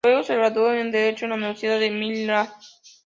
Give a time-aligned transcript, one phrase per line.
[0.03, 2.49] Luego se graduó en Derecho en la Universidad de Milán.